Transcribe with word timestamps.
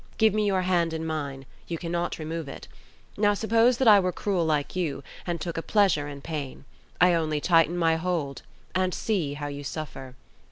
Give 0.17 0.33
me 0.33 0.47
your 0.47 0.63
hand 0.63 0.93
in 0.93 1.05
mine. 1.05 1.45
You 1.67 1.77
cannot 1.77 2.17
remove 2.17 2.47
it. 2.49 2.67
Now 3.17 3.35
suppose 3.35 3.77
that 3.77 3.87
I 3.87 3.99
were 3.99 4.11
cruel 4.11 4.43
like 4.43 4.75
you, 4.75 5.03
and 5.27 5.39
took 5.39 5.57
a 5.57 5.61
pleasure 5.61 6.07
in 6.07 6.21
pain. 6.21 6.65
I 6.99 7.13
only 7.13 7.39
tighten 7.39 7.77
my 7.77 7.97
hold, 7.97 8.41
and 8.73 8.95
see 8.95 9.35
how 9.35 9.45
you 9.45 9.63
suffer." 9.63 10.15